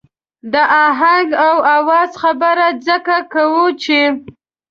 د 0.53 0.53
آهنګ 0.87 1.29
او 1.47 1.55
آواز 1.77 2.11
خبره 2.21 2.67
ځکه 2.87 3.15
کوو 3.33 3.65
چې. 3.83 3.99